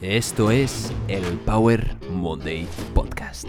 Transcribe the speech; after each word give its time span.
Esto 0.00 0.52
es 0.52 0.92
el 1.08 1.24
Power 1.44 1.96
Monday 2.12 2.68
Podcast. 2.94 3.48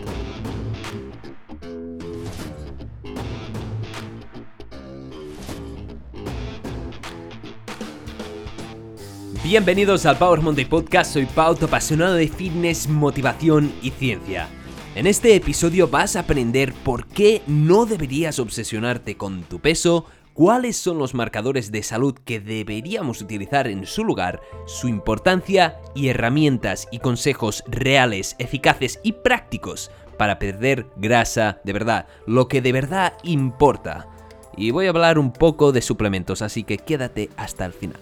Bienvenidos 9.44 10.08
al 10.08 10.18
Power 10.18 10.42
Monday 10.42 10.66
Podcast, 10.66 11.14
soy 11.14 11.28
Pau, 11.28 11.56
apasionado 11.62 12.16
de 12.16 12.28
fitness, 12.28 12.90
motivación 12.90 13.72
y 13.84 13.92
ciencia. 13.92 14.50
En 14.96 15.06
este 15.06 15.36
episodio 15.36 15.88
vas 15.88 16.16
a 16.16 16.22
aprender 16.22 16.74
por 16.74 17.06
qué 17.06 17.44
no 17.46 17.86
deberías 17.86 18.40
obsesionarte 18.40 19.18
con 19.18 19.44
tu 19.44 19.60
peso, 19.60 20.08
cuáles 20.40 20.78
son 20.78 20.98
los 21.00 21.14
marcadores 21.16 21.70
de 21.70 21.84
salud 21.84 22.18
que 22.24 22.40
deberíamos 22.40 23.22
utilizar 23.22 23.68
en 23.68 23.86
su 23.86 24.06
lugar, 24.06 24.40
su 24.66 24.88
importancia 24.88 25.82
y 25.94 26.08
herramientas 26.08 26.88
y 26.94 27.00
consejos 27.00 27.62
reales, 27.68 28.38
eficaces 28.40 29.02
y 29.04 29.12
prácticos 29.12 29.92
para 30.18 30.40
perder 30.40 30.86
grasa 30.96 31.60
de 31.66 31.74
verdad, 31.74 32.08
lo 32.26 32.48
que 32.48 32.62
de 32.62 32.72
verdad 32.72 33.18
importa. 33.24 34.08
Y 34.56 34.72
voy 34.72 34.86
a 34.86 34.92
hablar 34.92 35.20
un 35.20 35.34
poco 35.34 35.74
de 35.74 35.82
suplementos, 35.82 36.42
así 36.42 36.64
que 36.64 36.78
quédate 36.78 37.30
hasta 37.36 37.66
el 37.66 37.74
final. 37.74 38.00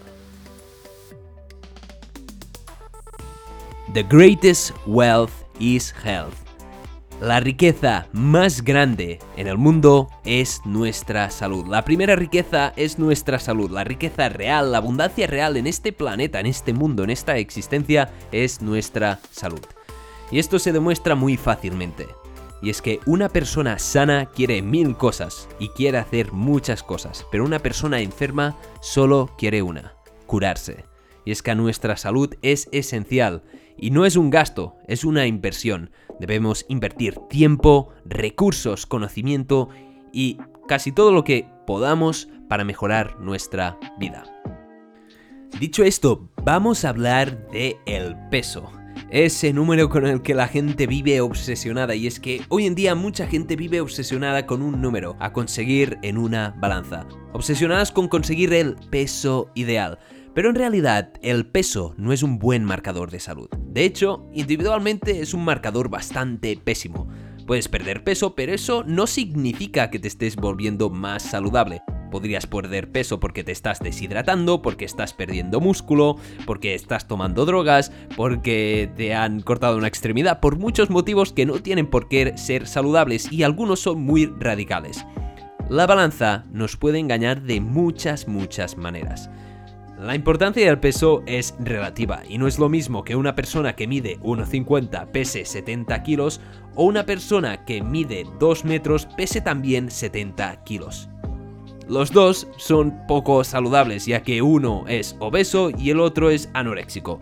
The 3.96 4.04
greatest 4.04 4.76
wealth 4.86 5.34
is 5.60 5.92
health. 6.06 6.47
La 7.22 7.40
riqueza 7.40 8.08
más 8.14 8.64
grande 8.64 9.18
en 9.38 9.48
el 9.48 9.58
mundo 9.58 10.08
es 10.24 10.62
nuestra 10.66 11.32
salud. 11.32 11.66
La 11.68 11.84
primera 11.84 12.16
riqueza 12.16 12.74
es 12.76 13.00
nuestra 13.00 13.40
salud. 13.40 13.72
La 13.72 13.84
riqueza 13.84 14.30
real, 14.30 14.72
la 14.72 14.78
abundancia 14.78 15.26
real 15.26 15.58
en 15.58 15.66
este 15.66 15.92
planeta, 15.92 16.40
en 16.40 16.46
este 16.46 16.74
mundo, 16.74 17.04
en 17.04 17.10
esta 17.10 17.38
existencia 17.38 18.12
es 18.32 18.62
nuestra 18.62 19.20
salud. 19.32 19.62
Y 20.30 20.38
esto 20.38 20.60
se 20.60 20.72
demuestra 20.72 21.16
muy 21.16 21.38
fácilmente. 21.38 22.06
Y 22.62 22.70
es 22.70 22.84
que 22.84 23.00
una 23.08 23.30
persona 23.30 23.80
sana 23.80 24.28
quiere 24.28 24.62
mil 24.62 24.96
cosas 24.96 25.50
y 25.58 25.70
quiere 25.70 25.98
hacer 25.98 26.34
muchas 26.34 26.84
cosas, 26.84 27.26
pero 27.32 27.46
una 27.46 27.58
persona 27.58 28.00
enferma 28.00 28.56
solo 28.80 29.32
quiere 29.40 29.64
una, 29.64 29.96
curarse. 30.28 30.86
Y 31.26 31.32
es 31.32 31.42
que 31.42 31.56
nuestra 31.56 31.98
salud 31.98 32.36
es 32.44 32.70
esencial 32.72 33.42
y 33.78 33.92
no 33.92 34.06
es 34.06 34.16
un 34.16 34.30
gasto, 34.30 34.76
es 34.88 35.04
una 35.04 35.28
inversión. 35.28 35.92
Debemos 36.20 36.66
invertir 36.68 37.16
tiempo, 37.30 37.90
recursos, 38.06 38.86
conocimiento 38.86 39.70
y 40.12 40.38
casi 40.68 40.92
todo 40.92 41.12
lo 41.12 41.24
que 41.24 41.48
podamos 41.66 42.28
para 42.50 42.64
mejorar 42.64 43.20
nuestra 43.20 43.78
vida. 44.00 44.24
Dicho 45.60 45.84
esto, 45.84 46.30
vamos 46.44 46.86
a 46.86 46.90
hablar 46.90 47.50
de 47.50 47.78
el 47.86 48.16
peso. 48.30 48.72
Ese 49.10 49.54
número 49.54 49.90
con 49.90 50.06
el 50.06 50.22
que 50.22 50.36
la 50.36 50.48
gente 50.48 50.86
vive 50.86 51.22
obsesionada 51.22 51.96
y 51.96 52.08
es 52.08 52.20
que 52.20 52.42
hoy 52.50 52.66
en 52.66 52.76
día 52.76 52.94
mucha 52.94 53.26
gente 53.26 53.56
vive 53.56 53.80
obsesionada 53.80 54.46
con 54.46 54.62
un 54.62 54.82
número 54.82 55.16
a 55.20 55.32
conseguir 55.32 55.98
en 56.02 56.18
una 56.18 56.54
balanza. 56.60 57.08
Obsesionadas 57.32 57.92
con 57.92 58.08
conseguir 58.08 58.54
el 58.54 58.76
peso 58.90 59.50
ideal. 59.56 59.98
Pero 60.38 60.52
en 60.52 60.56
realidad 60.56 61.14
el 61.24 61.48
peso 61.48 61.96
no 61.98 62.14
es 62.14 62.22
un 62.22 62.38
buen 62.38 62.64
marcador 62.64 63.10
de 63.10 63.20
salud. 63.20 63.50
De 63.50 63.86
hecho, 63.86 64.30
individualmente 64.36 65.22
es 65.22 65.34
un 65.34 65.44
marcador 65.44 65.90
bastante 65.90 66.56
pésimo. 66.64 67.08
Puedes 67.48 67.68
perder 67.68 68.04
peso, 68.04 68.36
pero 68.36 68.54
eso 68.54 68.84
no 68.86 69.08
significa 69.08 69.90
que 69.90 69.98
te 69.98 70.08
estés 70.08 70.36
volviendo 70.36 70.92
más 70.92 71.24
saludable. 71.24 71.82
Podrías 72.12 72.46
perder 72.46 72.92
peso 72.92 73.20
porque 73.20 73.44
te 73.44 73.52
estás 73.52 73.80
deshidratando, 73.80 74.62
porque 74.62 74.86
estás 74.86 75.12
perdiendo 75.12 75.60
músculo, 75.60 76.18
porque 76.46 76.76
estás 76.76 77.08
tomando 77.08 77.48
drogas, 77.48 77.92
porque 78.16 78.92
te 78.96 79.16
han 79.16 79.42
cortado 79.42 79.76
una 79.76 79.88
extremidad, 79.88 80.40
por 80.40 80.60
muchos 80.60 80.92
motivos 80.92 81.34
que 81.34 81.48
no 81.48 81.64
tienen 81.64 81.88
por 81.88 82.10
qué 82.10 82.38
ser 82.38 82.68
saludables 82.68 83.32
y 83.32 83.42
algunos 83.42 83.80
son 83.80 84.04
muy 84.04 84.28
radicales. 84.40 85.04
La 85.68 85.88
balanza 85.88 86.46
nos 86.52 86.78
puede 86.78 87.00
engañar 87.00 87.42
de 87.42 87.60
muchas, 87.60 88.28
muchas 88.28 88.78
maneras. 88.78 89.32
La 90.00 90.14
importancia 90.14 90.64
del 90.68 90.80
peso 90.80 91.24
es 91.26 91.56
relativa 91.60 92.22
y 92.30 92.38
no 92.38 92.48
es 92.48 92.60
lo 92.60 92.70
mismo 92.70 93.04
que 93.04 93.16
una 93.16 93.34
persona 93.34 93.76
que 93.76 93.88
mide 93.88 94.20
1,50 94.20 95.08
pese 95.08 95.44
70 95.44 96.04
kilos 96.04 96.40
o 96.76 96.84
una 96.84 97.08
persona 97.08 97.66
que 97.66 97.82
mide 97.82 98.24
2 98.40 98.66
metros 98.66 99.08
pese 99.18 99.42
también 99.42 99.90
70 99.90 100.64
kilos. 100.64 101.10
Los 101.88 102.12
dos 102.12 102.48
son 102.58 103.08
poco 103.08 103.44
saludables 103.44 104.06
ya 104.06 104.22
que 104.22 104.44
uno 104.44 104.86
es 104.88 105.16
obeso 105.20 105.72
y 105.76 105.90
el 105.90 106.00
otro 106.00 106.30
es 106.30 106.48
anoréxico. 106.54 107.20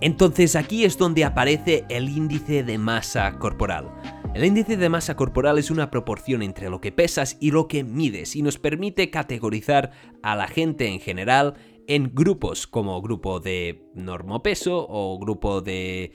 Entonces 0.00 0.56
aquí 0.56 0.84
es 0.84 0.98
donde 0.98 1.24
aparece 1.24 1.84
el 1.88 2.08
índice 2.08 2.64
de 2.64 2.76
masa 2.76 3.38
corporal. 3.38 3.88
El 4.34 4.46
índice 4.46 4.78
de 4.78 4.88
masa 4.88 5.14
corporal 5.14 5.58
es 5.58 5.70
una 5.70 5.90
proporción 5.90 6.42
entre 6.42 6.70
lo 6.70 6.80
que 6.80 6.90
pesas 6.90 7.36
y 7.38 7.50
lo 7.50 7.68
que 7.68 7.84
mides 7.84 8.34
y 8.34 8.40
nos 8.40 8.58
permite 8.58 9.10
categorizar 9.10 9.90
a 10.22 10.34
la 10.36 10.48
gente 10.48 10.86
en 10.86 11.00
general 11.00 11.54
en 11.86 12.14
grupos 12.14 12.66
como 12.66 13.02
grupo 13.02 13.40
de 13.40 13.84
normopeso 13.94 14.86
o 14.88 15.18
grupo 15.18 15.60
de 15.60 16.12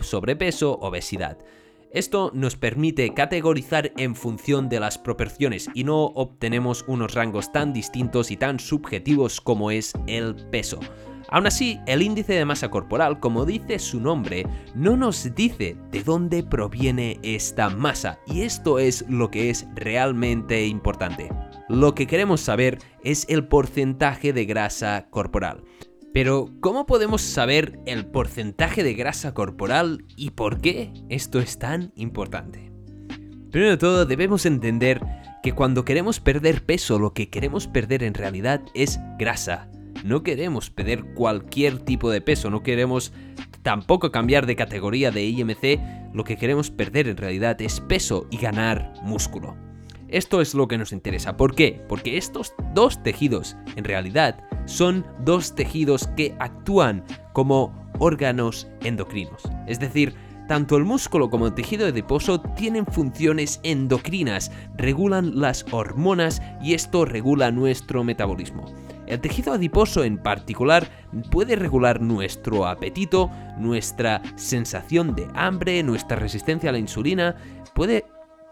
sobrepeso, 0.00 0.78
obesidad. 0.78 1.38
Esto 1.90 2.30
nos 2.32 2.56
permite 2.56 3.12
categorizar 3.12 3.92
en 3.98 4.16
función 4.16 4.70
de 4.70 4.80
las 4.80 4.96
proporciones 4.96 5.68
y 5.74 5.84
no 5.84 6.06
obtenemos 6.06 6.82
unos 6.88 7.12
rangos 7.12 7.52
tan 7.52 7.74
distintos 7.74 8.30
y 8.30 8.38
tan 8.38 8.58
subjetivos 8.58 9.42
como 9.42 9.70
es 9.70 9.92
el 10.06 10.34
peso. 10.50 10.80
Aún 11.28 11.46
así, 11.46 11.80
el 11.86 12.02
índice 12.02 12.34
de 12.34 12.44
masa 12.44 12.70
corporal, 12.70 13.20
como 13.20 13.44
dice 13.44 13.78
su 13.78 14.00
nombre, 14.00 14.46
no 14.74 14.96
nos 14.96 15.34
dice 15.34 15.76
de 15.90 16.02
dónde 16.02 16.42
proviene 16.42 17.18
esta 17.22 17.70
masa, 17.70 18.18
y 18.26 18.42
esto 18.42 18.78
es 18.78 19.04
lo 19.08 19.30
que 19.30 19.50
es 19.50 19.66
realmente 19.74 20.66
importante. 20.66 21.30
Lo 21.68 21.94
que 21.94 22.06
queremos 22.06 22.40
saber 22.40 22.78
es 23.02 23.26
el 23.28 23.46
porcentaje 23.46 24.32
de 24.32 24.44
grasa 24.44 25.06
corporal. 25.10 25.64
Pero, 26.12 26.50
¿cómo 26.60 26.86
podemos 26.86 27.22
saber 27.22 27.80
el 27.86 28.06
porcentaje 28.06 28.84
de 28.84 28.94
grasa 28.94 29.34
corporal 29.34 30.04
y 30.16 30.30
por 30.30 30.60
qué 30.60 30.92
esto 31.08 31.40
es 31.40 31.58
tan 31.58 31.92
importante? 31.96 32.70
Primero 33.50 33.72
de 33.72 33.78
todo, 33.78 34.06
debemos 34.06 34.46
entender 34.46 35.00
que 35.42 35.52
cuando 35.52 35.84
queremos 35.84 36.20
perder 36.20 36.64
peso, 36.64 36.98
lo 36.98 37.12
que 37.14 37.30
queremos 37.30 37.66
perder 37.66 38.02
en 38.02 38.14
realidad 38.14 38.62
es 38.74 39.00
grasa, 39.18 39.68
no 40.04 40.22
queremos 40.22 40.68
perder 40.68 41.02
cualquier 41.14 41.78
tipo 41.78 42.10
de 42.10 42.20
peso, 42.20 42.50
no 42.50 42.62
queremos 42.62 43.12
tampoco 43.62 44.12
cambiar 44.12 44.44
de 44.44 44.54
categoría 44.54 45.10
de 45.10 45.24
IMC, 45.24 45.80
lo 46.12 46.24
que 46.24 46.36
queremos 46.36 46.70
perder 46.70 47.08
en 47.08 47.16
realidad 47.16 47.60
es 47.62 47.80
peso 47.80 48.26
y 48.30 48.36
ganar 48.36 48.92
músculo. 49.02 49.56
Esto 50.08 50.42
es 50.42 50.54
lo 50.54 50.68
que 50.68 50.76
nos 50.76 50.92
interesa. 50.92 51.38
¿Por 51.38 51.54
qué? 51.54 51.82
Porque 51.88 52.18
estos 52.18 52.54
dos 52.74 53.02
tejidos 53.02 53.56
en 53.76 53.84
realidad 53.84 54.44
son 54.66 55.06
dos 55.24 55.54
tejidos 55.54 56.06
que 56.08 56.36
actúan 56.38 57.02
como 57.32 57.74
órganos 57.98 58.68
endocrinos. 58.82 59.42
Es 59.66 59.80
decir, 59.80 60.14
tanto 60.48 60.76
el 60.76 60.84
músculo 60.84 61.30
como 61.30 61.46
el 61.46 61.54
tejido 61.54 61.86
adiposo 61.86 62.42
tienen 62.42 62.84
funciones 62.84 63.58
endocrinas, 63.62 64.52
regulan 64.76 65.40
las 65.40 65.64
hormonas 65.70 66.42
y 66.62 66.74
esto 66.74 67.06
regula 67.06 67.50
nuestro 67.50 68.04
metabolismo. 68.04 68.66
El 69.06 69.20
tejido 69.20 69.52
adiposo 69.52 70.04
en 70.04 70.18
particular 70.18 70.88
puede 71.30 71.56
regular 71.56 72.00
nuestro 72.00 72.66
apetito, 72.66 73.30
nuestra 73.58 74.22
sensación 74.36 75.14
de 75.14 75.28
hambre, 75.34 75.82
nuestra 75.82 76.16
resistencia 76.16 76.70
a 76.70 76.72
la 76.72 76.78
insulina, 76.78 77.36
puede 77.74 78.04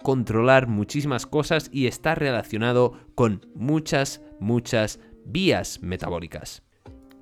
controlar 0.02 0.66
muchísimas 0.66 1.26
cosas 1.26 1.70
y 1.72 1.86
está 1.86 2.14
relacionado 2.14 2.94
con 3.14 3.46
muchas, 3.54 4.20
muchas 4.40 5.00
vías 5.24 5.80
metabólicas. 5.80 6.62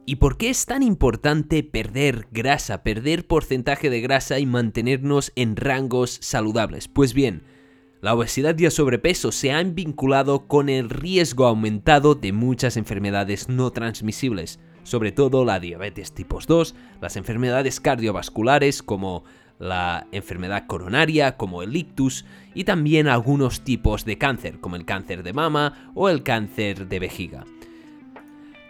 ¿Y 0.07 0.17
por 0.17 0.39
qué 0.39 0.51
es 0.51 0.67
tan 0.67 0.83
importante 0.83 1.63
perder 1.63 2.27
grasa, 2.33 2.83
perder 2.83 3.27
porcentaje 3.27 3.91
de 3.91 4.01
grasa 4.01 4.41
y 4.41 4.47
mantenernos 4.47 5.31
en 5.37 5.55
rangos 5.55 6.19
saludables? 6.21 6.89
Pues 6.89 7.15
bien, 7.15 7.45
la 8.01 8.15
obesidad 8.15 8.59
y 8.59 8.65
el 8.65 8.71
sobrepeso 8.71 9.31
se 9.33 9.53
han 9.53 9.75
vinculado 9.75 10.47
con 10.47 10.69
el 10.69 10.89
riesgo 10.89 11.47
aumentado 11.47 12.15
de 12.15 12.33
muchas 12.33 12.77
enfermedades 12.77 13.49
no 13.49 13.71
transmisibles, 13.71 14.59
sobre 14.83 15.13
todo 15.13 15.45
la 15.45 15.61
diabetes 15.61 16.13
tipo 16.13 16.39
2, 16.47 16.75
las 17.01 17.17
enfermedades 17.17 17.81
cardiovasculares 17.81 18.83
como 18.83 19.25
la 19.59 20.07
enfermedad 20.13 20.67
coronaria 20.67 21.37
como 21.37 21.63
el 21.63 21.77
ictus 21.77 22.25
y 22.55 22.65
también 22.65 23.07
algunos 23.07 23.61
tipos 23.61 24.07
de 24.07 24.17
cáncer 24.17 24.59
como 24.59 24.77
el 24.77 24.87
cáncer 24.87 25.23
de 25.23 25.35
mama 25.35 25.93
o 25.95 26.09
el 26.09 26.23
cáncer 26.23 26.89
de 26.89 26.99
vejiga. 26.99 27.45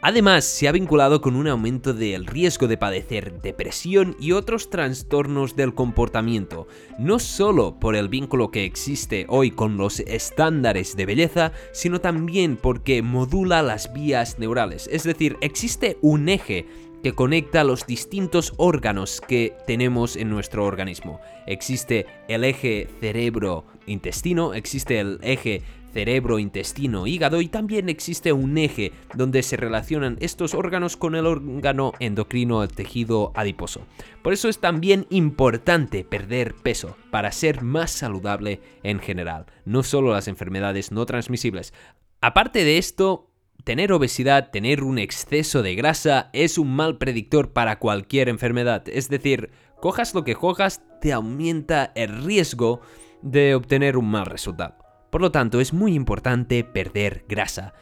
Además, 0.03 0.45
se 0.45 0.67
ha 0.67 0.73
vinculado 0.73 1.21
con 1.21 1.37
un 1.37 1.47
aumento 1.47 1.93
del 1.93 2.27
riesgo 2.27 2.69
de 2.69 2.79
padecer 2.79 3.43
depresión 3.43 4.17
y 4.19 4.33
otros 4.33 4.71
trastornos 4.71 5.57
del 5.57 5.75
comportamiento, 5.75 6.67
no 6.99 7.19
solo 7.19 7.79
por 7.79 7.95
el 7.95 8.09
vínculo 8.09 8.51
que 8.51 8.65
existe 8.65 9.27
hoy 9.29 9.51
con 9.51 9.77
los 9.77 10.01
estándares 10.01 10.97
de 10.97 11.05
belleza, 11.05 11.53
sino 11.73 12.01
también 12.01 12.57
porque 12.57 13.03
modula 13.03 13.63
las 13.63 13.93
vías 13.93 14.39
neurales, 14.39 14.89
es 14.91 15.05
decir, 15.05 15.37
existe 15.43 15.99
un 16.01 16.31
eje 16.31 16.67
que 17.03 17.13
conecta 17.13 17.65
los 17.65 17.87
distintos 17.87 18.53
órganos 18.57 19.21
que 19.21 19.55
tenemos 19.67 20.17
en 20.17 20.29
nuestro 20.29 20.65
organismo. 20.67 21.21
Existe 21.47 22.07
el 22.29 22.45
eje 22.45 22.89
cerebro-intestino, 23.01 24.55
existe 24.55 25.01
el 25.01 25.19
eje 25.23 25.63
cerebro, 25.93 26.39
intestino, 26.39 27.07
hígado 27.07 27.41
y 27.41 27.49
también 27.49 27.89
existe 27.89 28.33
un 28.33 28.59
eje 28.59 28.93
donde 29.15 29.43
se 29.43 29.57
relacionan 29.57 30.17
estos 30.21 30.55
órganos 30.55 30.97
con 30.97 31.15
el 31.15 31.27
órgano 31.27 31.93
endocrino, 31.99 32.63
el 32.63 32.69
tejido 32.69 33.33
adiposo. 33.35 33.83
Por 34.23 34.33
eso 34.33 34.49
es 34.49 34.59
también 34.59 35.07
importante 35.11 36.05
perder 36.05 36.55
peso 36.55 36.97
para 37.11 37.33
ser 37.33 37.63
más 37.63 37.91
saludable 37.91 38.61
en 38.83 39.01
general, 39.01 39.47
no 39.65 39.83
solo 39.83 40.13
las 40.13 40.29
enfermedades 40.29 40.93
no 40.93 41.07
transmisibles. 41.07 41.73
Aparte 42.21 42.65
de 42.65 42.79
esto, 42.79 43.31
Tener 43.65 43.93
obesidad, 43.93 44.51
tener 44.51 44.83
un 44.83 44.99
exceso 44.99 45.63
de 45.63 45.75
grasa 45.75 46.31
es 46.33 46.57
un 46.57 46.75
mal 46.75 46.97
predictor 46.97 47.53
para 47.53 47.79
cualquier 47.79 48.29
enfermedad. 48.29 48.85
Es 48.89 49.09
decir, 49.09 49.51
cojas 49.81 50.15
lo 50.15 50.25
que 50.25 50.35
cojas, 50.35 50.83
te 51.01 51.13
aumenta 51.13 51.93
el 51.95 52.25
riesgo 52.25 52.81
de 53.23 53.55
obtener 53.55 53.97
un 53.97 54.11
mal 54.11 54.27
resultado. 54.27 54.77
Por 55.11 55.21
lo 55.21 55.33
tanto, 55.33 55.61
es 55.61 55.73
muy 55.73 55.95
importante 55.95 56.65
perder 56.65 57.25
grasa. 57.29 57.75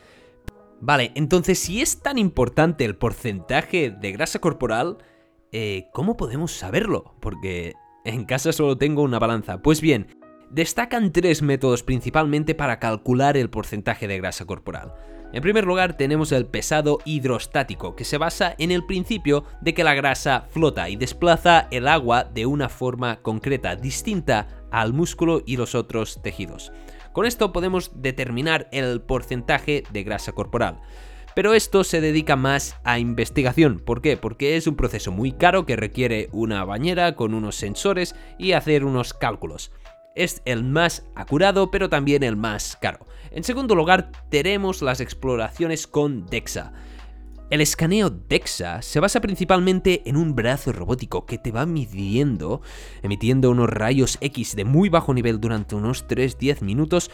Vale, 0.80 1.12
entonces 1.14 1.58
si 1.58 1.80
es 1.80 2.00
tan 2.00 2.18
importante 2.18 2.84
el 2.84 2.96
porcentaje 2.96 3.90
de 3.90 4.12
grasa 4.12 4.38
corporal, 4.38 4.98
eh, 5.52 5.88
¿cómo 5.92 6.16
podemos 6.16 6.52
saberlo? 6.52 7.14
Porque 7.20 7.74
en 8.04 8.24
casa 8.24 8.52
solo 8.52 8.78
tengo 8.78 9.02
una 9.02 9.18
balanza. 9.18 9.60
Pues 9.60 9.80
bien, 9.80 10.06
destacan 10.50 11.12
tres 11.12 11.42
métodos 11.42 11.82
principalmente 11.82 12.54
para 12.54 12.78
calcular 12.78 13.36
el 13.36 13.50
porcentaje 13.50 14.06
de 14.06 14.18
grasa 14.18 14.44
corporal. 14.44 14.94
En 15.32 15.42
primer 15.42 15.66
lugar 15.66 15.96
tenemos 15.96 16.32
el 16.32 16.46
pesado 16.46 17.00
hidrostático, 17.04 17.94
que 17.94 18.04
se 18.04 18.16
basa 18.16 18.54
en 18.56 18.70
el 18.70 18.86
principio 18.86 19.44
de 19.60 19.74
que 19.74 19.84
la 19.84 19.94
grasa 19.94 20.46
flota 20.48 20.88
y 20.88 20.96
desplaza 20.96 21.68
el 21.70 21.86
agua 21.86 22.24
de 22.24 22.46
una 22.46 22.70
forma 22.70 23.16
concreta, 23.20 23.76
distinta 23.76 24.48
al 24.70 24.94
músculo 24.94 25.42
y 25.44 25.58
los 25.58 25.74
otros 25.74 26.22
tejidos. 26.22 26.72
Con 27.18 27.26
esto 27.26 27.52
podemos 27.52 27.90
determinar 27.96 28.68
el 28.70 29.00
porcentaje 29.00 29.82
de 29.90 30.04
grasa 30.04 30.30
corporal. 30.30 30.80
Pero 31.34 31.52
esto 31.52 31.82
se 31.82 32.00
dedica 32.00 32.36
más 32.36 32.76
a 32.84 33.00
investigación. 33.00 33.80
¿Por 33.80 34.02
qué? 34.02 34.16
Porque 34.16 34.56
es 34.56 34.68
un 34.68 34.76
proceso 34.76 35.10
muy 35.10 35.32
caro 35.32 35.66
que 35.66 35.74
requiere 35.74 36.28
una 36.30 36.64
bañera 36.64 37.16
con 37.16 37.34
unos 37.34 37.56
sensores 37.56 38.14
y 38.38 38.52
hacer 38.52 38.84
unos 38.84 39.14
cálculos. 39.14 39.72
Es 40.14 40.42
el 40.44 40.62
más 40.62 41.08
acurado, 41.16 41.72
pero 41.72 41.88
también 41.88 42.22
el 42.22 42.36
más 42.36 42.78
caro. 42.80 43.04
En 43.32 43.42
segundo 43.42 43.74
lugar, 43.74 44.12
tenemos 44.30 44.80
las 44.80 45.00
exploraciones 45.00 45.88
con 45.88 46.24
DEXA. 46.26 46.72
El 47.50 47.62
escaneo 47.62 48.10
DEXA 48.10 48.82
se 48.82 49.00
basa 49.00 49.22
principalmente 49.22 50.02
en 50.04 50.18
un 50.18 50.34
brazo 50.34 50.70
robótico 50.70 51.24
que 51.24 51.38
te 51.38 51.50
va 51.50 51.64
midiendo, 51.64 52.60
emitiendo 53.02 53.50
unos 53.50 53.70
rayos 53.70 54.18
X 54.20 54.54
de 54.54 54.66
muy 54.66 54.90
bajo 54.90 55.14
nivel 55.14 55.40
durante 55.40 55.74
unos 55.74 56.06
3-10 56.06 56.60
minutos, 56.60 57.10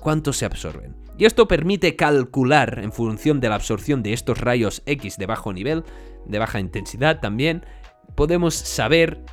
cuánto 0.00 0.32
se 0.32 0.46
absorben. 0.46 0.96
Y 1.18 1.26
esto 1.26 1.46
permite 1.46 1.94
calcular, 1.94 2.78
en 2.78 2.90
función 2.90 3.38
de 3.38 3.50
la 3.50 3.56
absorción 3.56 4.02
de 4.02 4.14
estos 4.14 4.38
rayos 4.38 4.82
X 4.86 5.18
de 5.18 5.26
bajo 5.26 5.52
nivel, 5.52 5.84
de 6.24 6.38
baja 6.38 6.58
intensidad 6.58 7.20
también, 7.20 7.66
podemos 8.14 8.54
saber 8.54 9.26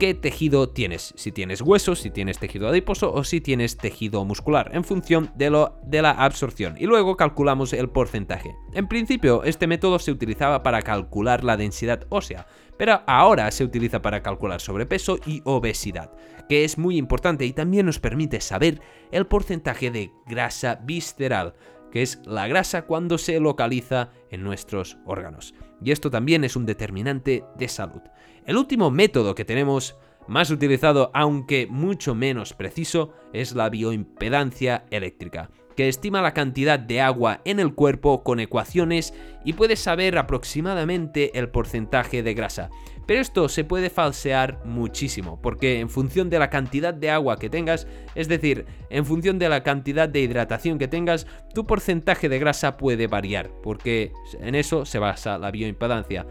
qué 0.00 0.14
tejido 0.14 0.70
tienes, 0.70 1.12
si 1.14 1.30
tienes 1.30 1.60
huesos, 1.60 1.98
si 1.98 2.10
tienes 2.10 2.38
tejido 2.38 2.68
adiposo 2.68 3.12
o 3.12 3.22
si 3.22 3.42
tienes 3.42 3.76
tejido 3.76 4.24
muscular, 4.24 4.70
en 4.72 4.82
función 4.82 5.30
de, 5.34 5.50
lo, 5.50 5.78
de 5.84 6.00
la 6.00 6.12
absorción. 6.12 6.74
Y 6.78 6.86
luego 6.86 7.18
calculamos 7.18 7.74
el 7.74 7.90
porcentaje. 7.90 8.56
En 8.72 8.88
principio, 8.88 9.44
este 9.44 9.66
método 9.66 9.98
se 9.98 10.10
utilizaba 10.10 10.62
para 10.62 10.80
calcular 10.80 11.44
la 11.44 11.58
densidad 11.58 12.06
ósea, 12.08 12.46
pero 12.78 13.02
ahora 13.06 13.50
se 13.50 13.62
utiliza 13.62 14.00
para 14.00 14.22
calcular 14.22 14.62
sobrepeso 14.62 15.18
y 15.26 15.42
obesidad, 15.44 16.10
que 16.48 16.64
es 16.64 16.78
muy 16.78 16.96
importante 16.96 17.44
y 17.44 17.52
también 17.52 17.84
nos 17.84 17.98
permite 17.98 18.40
saber 18.40 18.80
el 19.12 19.26
porcentaje 19.26 19.90
de 19.90 20.12
grasa 20.26 20.80
visceral, 20.82 21.52
que 21.90 22.02
es 22.02 22.20
la 22.24 22.48
grasa 22.48 22.82
cuando 22.82 23.18
se 23.18 23.38
localiza 23.40 24.10
en 24.30 24.42
nuestros 24.42 24.98
órganos. 25.04 25.54
Y 25.82 25.90
esto 25.92 26.10
también 26.10 26.44
es 26.44 26.56
un 26.56 26.66
determinante 26.66 27.44
de 27.56 27.68
salud. 27.68 28.02
El 28.46 28.56
último 28.56 28.90
método 28.90 29.34
que 29.34 29.44
tenemos, 29.44 29.96
más 30.26 30.50
utilizado 30.50 31.10
aunque 31.14 31.66
mucho 31.68 32.14
menos 32.14 32.52
preciso, 32.54 33.12
es 33.32 33.54
la 33.54 33.68
bioimpedancia 33.70 34.84
eléctrica, 34.90 35.50
que 35.76 35.88
estima 35.88 36.22
la 36.22 36.34
cantidad 36.34 36.78
de 36.78 37.00
agua 37.00 37.40
en 37.44 37.60
el 37.60 37.74
cuerpo 37.74 38.22
con 38.22 38.40
ecuaciones 38.40 39.14
y 39.44 39.54
puede 39.54 39.76
saber 39.76 40.18
aproximadamente 40.18 41.38
el 41.38 41.48
porcentaje 41.48 42.22
de 42.22 42.34
grasa. 42.34 42.70
Pero 43.10 43.22
esto 43.22 43.48
se 43.48 43.64
puede 43.64 43.90
falsear 43.90 44.64
muchísimo, 44.64 45.40
porque 45.42 45.80
en 45.80 45.90
función 45.90 46.30
de 46.30 46.38
la 46.38 46.48
cantidad 46.48 46.94
de 46.94 47.10
agua 47.10 47.40
que 47.40 47.50
tengas, 47.50 47.88
es 48.14 48.28
decir, 48.28 48.66
en 48.88 49.04
función 49.04 49.36
de 49.40 49.48
la 49.48 49.64
cantidad 49.64 50.08
de 50.08 50.20
hidratación 50.20 50.78
que 50.78 50.86
tengas, 50.86 51.26
tu 51.52 51.66
porcentaje 51.66 52.28
de 52.28 52.38
grasa 52.38 52.76
puede 52.76 53.08
variar, 53.08 53.50
porque 53.64 54.12
en 54.38 54.54
eso 54.54 54.84
se 54.84 55.00
basa 55.00 55.38
la 55.38 55.50
bioimpedancia. 55.50 56.24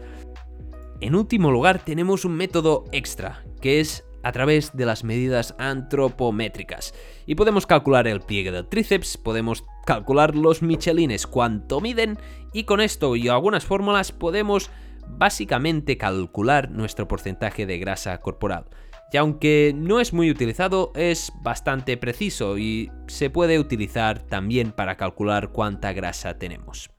En 1.02 1.16
último 1.16 1.50
lugar, 1.50 1.84
tenemos 1.84 2.24
un 2.24 2.36
método 2.36 2.84
extra, 2.92 3.44
que 3.60 3.80
es 3.80 4.06
a 4.22 4.32
través 4.32 4.74
de 4.74 4.86
las 4.86 5.04
medidas 5.04 5.54
antropométricas. 5.58 6.94
Y 7.26 7.34
podemos 7.34 7.66
calcular 7.66 8.06
el 8.06 8.22
pliegue 8.22 8.52
del 8.52 8.68
tríceps, 8.68 9.18
podemos 9.18 9.64
calcular 9.84 10.34
los 10.34 10.62
michelines, 10.62 11.26
cuánto 11.26 11.82
miden, 11.82 12.16
y 12.54 12.64
con 12.64 12.80
esto 12.80 13.16
y 13.16 13.28
algunas 13.28 13.66
fórmulas 13.66 14.12
podemos 14.12 14.70
básicamente 15.18 15.96
calcular 15.96 16.70
nuestro 16.70 17.08
porcentaje 17.08 17.66
de 17.66 17.78
grasa 17.78 18.20
corporal. 18.20 18.66
Y 19.12 19.16
aunque 19.16 19.72
no 19.74 20.00
es 20.00 20.12
muy 20.12 20.30
utilizado, 20.30 20.92
es 20.94 21.32
bastante 21.42 21.96
preciso 21.96 22.58
y 22.58 22.90
se 23.08 23.28
puede 23.28 23.58
utilizar 23.58 24.22
también 24.22 24.72
para 24.72 24.96
calcular 24.96 25.50
cuánta 25.50 25.92
grasa 25.92 26.38
tenemos. 26.38 26.90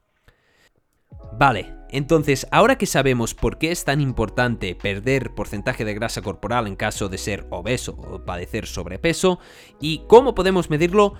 Vale, 1.38 1.74
entonces 1.90 2.46
ahora 2.50 2.76
que 2.76 2.86
sabemos 2.86 3.34
por 3.34 3.58
qué 3.58 3.70
es 3.72 3.84
tan 3.84 4.00
importante 4.00 4.74
perder 4.74 5.34
porcentaje 5.34 5.84
de 5.84 5.94
grasa 5.94 6.20
corporal 6.20 6.66
en 6.66 6.76
caso 6.76 7.08
de 7.08 7.18
ser 7.18 7.46
obeso 7.50 7.92
o 7.92 8.24
padecer 8.24 8.66
sobrepeso 8.66 9.38
y 9.80 10.02
cómo 10.08 10.34
podemos 10.34 10.68
medirlo, 10.68 11.14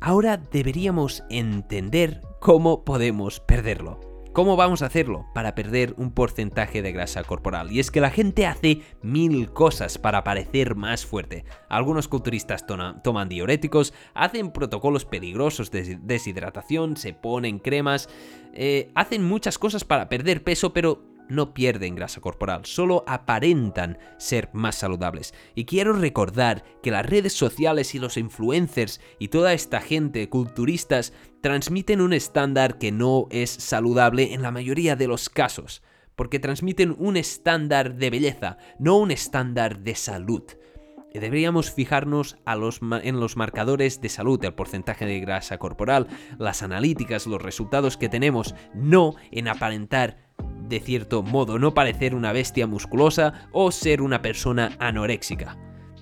ahora 0.00 0.36
deberíamos 0.36 1.22
entender 1.30 2.20
cómo 2.40 2.84
podemos 2.84 3.40
perderlo. 3.40 4.05
¿Cómo 4.36 4.54
vamos 4.54 4.82
a 4.82 4.86
hacerlo 4.86 5.24
para 5.32 5.54
perder 5.54 5.94
un 5.96 6.10
porcentaje 6.10 6.82
de 6.82 6.92
grasa 6.92 7.24
corporal? 7.24 7.72
Y 7.72 7.80
es 7.80 7.90
que 7.90 8.02
la 8.02 8.10
gente 8.10 8.44
hace 8.44 8.82
mil 9.00 9.50
cosas 9.50 9.96
para 9.96 10.24
parecer 10.24 10.74
más 10.74 11.06
fuerte. 11.06 11.46
Algunos 11.70 12.06
culturistas 12.06 12.66
toman 12.66 13.30
diuréticos, 13.30 13.94
hacen 14.12 14.50
protocolos 14.50 15.06
peligrosos 15.06 15.70
de 15.70 15.96
deshidratación, 16.02 16.98
se 16.98 17.14
ponen 17.14 17.58
cremas, 17.58 18.10
eh, 18.52 18.90
hacen 18.94 19.24
muchas 19.24 19.56
cosas 19.56 19.84
para 19.84 20.10
perder 20.10 20.44
peso, 20.44 20.74
pero 20.74 21.15
no 21.28 21.54
pierden 21.54 21.94
grasa 21.94 22.20
corporal, 22.20 22.64
solo 22.64 23.04
aparentan 23.06 23.98
ser 24.18 24.50
más 24.52 24.76
saludables. 24.76 25.34
Y 25.54 25.64
quiero 25.64 25.92
recordar 25.92 26.64
que 26.82 26.90
las 26.90 27.06
redes 27.06 27.32
sociales 27.32 27.94
y 27.94 27.98
los 27.98 28.16
influencers 28.16 29.00
y 29.18 29.28
toda 29.28 29.52
esta 29.52 29.80
gente 29.80 30.28
culturistas 30.28 31.12
transmiten 31.40 32.00
un 32.00 32.12
estándar 32.12 32.78
que 32.78 32.92
no 32.92 33.26
es 33.30 33.50
saludable 33.50 34.34
en 34.34 34.42
la 34.42 34.50
mayoría 34.50 34.96
de 34.96 35.08
los 35.08 35.28
casos, 35.28 35.82
porque 36.14 36.38
transmiten 36.38 36.94
un 36.98 37.16
estándar 37.16 37.94
de 37.96 38.10
belleza, 38.10 38.58
no 38.78 38.98
un 38.98 39.10
estándar 39.10 39.80
de 39.80 39.94
salud. 39.94 40.42
Deberíamos 41.20 41.70
fijarnos 41.70 42.36
en 42.46 43.20
los 43.20 43.36
marcadores 43.36 44.00
de 44.00 44.08
salud, 44.08 44.44
el 44.44 44.54
porcentaje 44.54 45.06
de 45.06 45.20
grasa 45.20 45.58
corporal, 45.58 46.08
las 46.38 46.62
analíticas, 46.62 47.26
los 47.26 47.40
resultados 47.40 47.96
que 47.96 48.08
tenemos, 48.08 48.54
no 48.74 49.14
en 49.30 49.48
aparentar 49.48 50.25
de 50.68 50.80
cierto 50.80 51.22
modo 51.22 51.58
no 51.58 51.74
parecer 51.74 52.14
una 52.14 52.32
bestia 52.32 52.66
musculosa 52.66 53.48
o 53.52 53.70
ser 53.70 54.02
una 54.02 54.22
persona 54.22 54.76
anoréxica. 54.78 55.56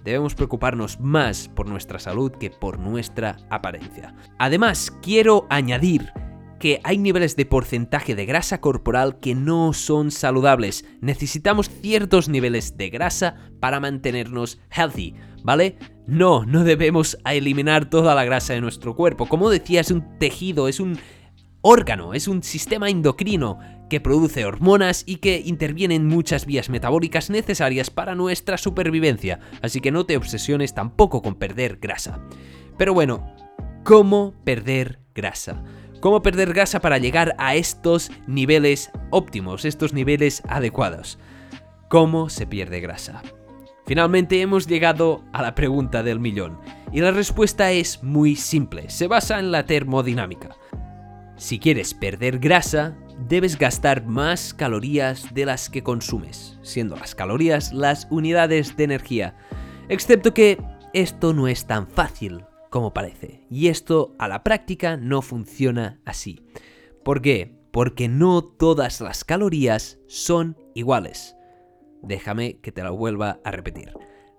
Debemos 0.04 0.34
preocuparnos 0.34 1.00
más 1.00 1.48
por 1.48 1.66
nuestra 1.66 1.98
salud 1.98 2.32
que 2.32 2.50
por 2.50 2.78
nuestra 2.78 3.38
apariencia. 3.48 4.14
Además, 4.38 4.92
quiero 5.02 5.46
añadir 5.48 6.12
que 6.58 6.80
hay 6.84 6.98
niveles 6.98 7.36
de 7.36 7.46
porcentaje 7.46 8.14
de 8.14 8.26
grasa 8.26 8.60
corporal 8.60 9.18
que 9.18 9.34
no 9.34 9.72
son 9.72 10.10
saludables. 10.10 10.84
Necesitamos 11.00 11.68
ciertos 11.68 12.28
niveles 12.28 12.76
de 12.76 12.90
grasa 12.90 13.36
para 13.60 13.80
mantenernos 13.80 14.60
healthy, 14.70 15.14
¿vale? 15.42 15.76
No, 16.06 16.44
no 16.44 16.64
debemos 16.64 17.18
eliminar 17.26 17.90
toda 17.90 18.14
la 18.14 18.24
grasa 18.24 18.54
de 18.54 18.60
nuestro 18.60 18.94
cuerpo. 18.94 19.26
Como 19.26 19.50
decía, 19.50 19.80
es 19.80 19.90
un 19.90 20.18
tejido, 20.18 20.68
es 20.68 20.80
un 20.80 20.98
órgano, 21.66 22.12
es 22.12 22.28
un 22.28 22.42
sistema 22.42 22.90
endocrino 22.90 23.58
que 23.88 23.98
produce 23.98 24.44
hormonas 24.44 25.02
y 25.06 25.16
que 25.16 25.42
interviene 25.44 25.94
en 25.94 26.06
muchas 26.06 26.44
vías 26.44 26.68
metabólicas 26.68 27.30
necesarias 27.30 27.88
para 27.88 28.14
nuestra 28.14 28.58
supervivencia, 28.58 29.40
así 29.62 29.80
que 29.80 29.90
no 29.90 30.04
te 30.04 30.18
obsesiones 30.18 30.74
tampoco 30.74 31.22
con 31.22 31.36
perder 31.36 31.78
grasa. 31.78 32.20
Pero 32.76 32.92
bueno, 32.92 33.34
¿cómo 33.82 34.34
perder 34.44 35.00
grasa? 35.14 35.64
cómo 36.00 36.20
perder 36.20 36.52
grasa 36.52 36.80
para 36.80 36.98
llegar 36.98 37.34
a 37.38 37.54
estos 37.54 38.10
niveles 38.26 38.90
óptimos, 39.08 39.64
estos 39.64 39.94
niveles 39.94 40.42
adecuados. 40.46 41.18
¿Cómo 41.88 42.28
se 42.28 42.46
pierde 42.46 42.80
grasa? 42.80 43.22
Finalmente 43.86 44.42
hemos 44.42 44.66
llegado 44.66 45.24
a 45.32 45.40
la 45.40 45.54
pregunta 45.54 46.02
del 46.02 46.20
millón, 46.20 46.58
y 46.92 47.00
la 47.00 47.10
respuesta 47.10 47.72
es 47.72 48.02
muy 48.02 48.36
simple, 48.36 48.90
se 48.90 49.06
basa 49.06 49.38
en 49.38 49.50
la 49.50 49.64
termodinámica. 49.64 50.50
Si 51.36 51.58
quieres 51.58 51.94
perder 51.94 52.38
grasa, 52.38 52.96
debes 53.28 53.58
gastar 53.58 54.06
más 54.06 54.54
calorías 54.54 55.34
de 55.34 55.46
las 55.46 55.68
que 55.68 55.82
consumes, 55.82 56.58
siendo 56.62 56.96
las 56.96 57.14
calorías 57.14 57.72
las 57.72 58.06
unidades 58.10 58.76
de 58.76 58.84
energía, 58.84 59.36
excepto 59.88 60.32
que 60.32 60.58
esto 60.92 61.32
no 61.32 61.48
es 61.48 61.66
tan 61.66 61.88
fácil 61.88 62.44
como 62.70 62.94
parece, 62.94 63.44
y 63.50 63.68
esto 63.68 64.14
a 64.18 64.28
la 64.28 64.44
práctica 64.44 64.96
no 64.96 65.22
funciona 65.22 66.00
así. 66.04 66.40
¿Por 67.04 67.20
qué? 67.20 67.56
Porque 67.72 68.08
no 68.08 68.42
todas 68.42 69.00
las 69.00 69.24
calorías 69.24 69.98
son 70.06 70.56
iguales. 70.74 71.36
Déjame 72.02 72.60
que 72.60 72.72
te 72.72 72.82
lo 72.82 72.96
vuelva 72.96 73.40
a 73.44 73.50
repetir. 73.50 73.92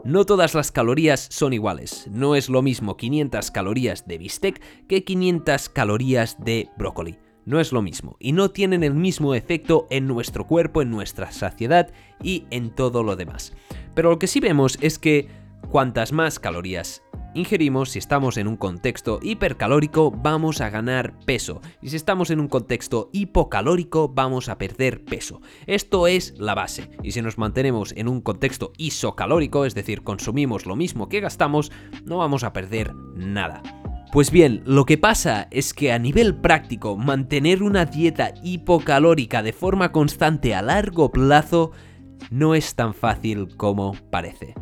No 0.05 0.23
todas 0.23 0.53
las 0.53 0.71
calorías 0.71 1.27
son 1.31 1.51
iguales. 1.51 2.07
No 2.11 2.35
es 2.35 2.47
lo 2.47 2.61
mismo 2.61 2.95
500 2.95 3.49
calorías 3.49 4.07
de 4.07 4.19
bistec 4.19 4.61
que 4.87 5.03
500 5.03 5.67
calorías 5.69 6.37
de 6.45 6.69
brócoli. 6.77 7.17
No 7.45 7.59
es 7.59 7.71
lo 7.71 7.81
mismo 7.81 8.15
y 8.19 8.31
no 8.31 8.51
tienen 8.51 8.83
el 8.83 8.93
mismo 8.93 9.33
efecto 9.33 9.87
en 9.89 10.05
nuestro 10.05 10.45
cuerpo, 10.45 10.83
en 10.83 10.91
nuestra 10.91 11.31
saciedad 11.31 11.91
y 12.21 12.45
en 12.51 12.69
todo 12.69 13.01
lo 13.01 13.15
demás. 13.15 13.53
Pero 13.95 14.11
lo 14.11 14.19
que 14.19 14.27
sí 14.27 14.39
vemos 14.39 14.77
es 14.79 14.99
que 14.99 15.27
cuantas 15.71 16.11
más 16.11 16.37
calorías 16.37 17.01
ingerimos, 17.35 17.91
si 17.91 17.99
estamos 17.99 18.37
en 18.37 18.47
un 18.47 18.57
contexto 18.57 19.19
hipercalórico, 19.21 20.09
vamos 20.09 20.61
a 20.61 20.69
ganar 20.69 21.19
peso. 21.25 21.61
Y 21.81 21.89
si 21.89 21.97
estamos 21.97 22.31
en 22.31 22.39
un 22.39 22.47
contexto 22.47 23.09
hipocalórico, 23.13 24.09
vamos 24.09 24.49
a 24.49 24.57
perder 24.57 25.03
peso. 25.03 25.41
Esto 25.67 26.07
es 26.07 26.33
la 26.39 26.55
base. 26.55 26.89
Y 27.03 27.11
si 27.11 27.21
nos 27.21 27.37
mantenemos 27.37 27.93
en 27.95 28.07
un 28.07 28.21
contexto 28.21 28.73
isocalórico, 28.77 29.65
es 29.65 29.75
decir, 29.75 30.01
consumimos 30.01 30.65
lo 30.65 30.75
mismo 30.75 31.09
que 31.09 31.19
gastamos, 31.19 31.71
no 32.03 32.17
vamos 32.17 32.43
a 32.43 32.53
perder 32.53 32.95
nada. 32.95 33.61
Pues 34.11 34.31
bien, 34.31 34.63
lo 34.65 34.85
que 34.85 34.97
pasa 34.97 35.47
es 35.51 35.73
que 35.73 35.91
a 35.91 35.99
nivel 35.99 36.35
práctico, 36.35 36.95
mantener 36.95 37.61
una 37.61 37.85
dieta 37.85 38.33
hipocalórica 38.43 39.43
de 39.43 39.51
forma 39.51 39.91
constante 39.91 40.55
a 40.55 40.61
largo 40.61 41.11
plazo 41.11 41.71
no 42.31 42.55
es 42.55 42.75
tan 42.75 42.93
fácil 42.93 43.55
como 43.57 43.93
parece. 44.09 44.55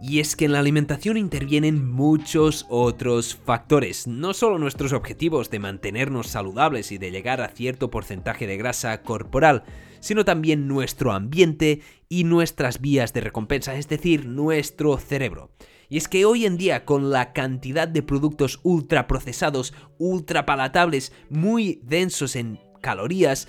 Y 0.00 0.20
es 0.20 0.36
que 0.36 0.44
en 0.44 0.52
la 0.52 0.60
alimentación 0.60 1.16
intervienen 1.16 1.90
muchos 1.90 2.66
otros 2.68 3.34
factores, 3.34 4.06
no 4.06 4.32
solo 4.32 4.58
nuestros 4.58 4.92
objetivos 4.92 5.50
de 5.50 5.58
mantenernos 5.58 6.28
saludables 6.28 6.92
y 6.92 6.98
de 6.98 7.10
llegar 7.10 7.40
a 7.40 7.48
cierto 7.48 7.90
porcentaje 7.90 8.46
de 8.46 8.56
grasa 8.56 9.02
corporal, 9.02 9.64
sino 9.98 10.24
también 10.24 10.68
nuestro 10.68 11.12
ambiente 11.12 11.80
y 12.08 12.22
nuestras 12.22 12.80
vías 12.80 13.12
de 13.12 13.22
recompensa, 13.22 13.74
es 13.74 13.88
decir, 13.88 14.26
nuestro 14.26 14.98
cerebro. 14.98 15.50
Y 15.88 15.96
es 15.96 16.06
que 16.06 16.24
hoy 16.24 16.46
en 16.46 16.58
día 16.58 16.84
con 16.84 17.10
la 17.10 17.32
cantidad 17.32 17.88
de 17.88 18.02
productos 18.02 18.60
ultraprocesados, 18.62 19.74
ultrapalatables, 19.98 21.12
muy 21.28 21.80
densos 21.82 22.36
en 22.36 22.60
calorías, 22.80 23.48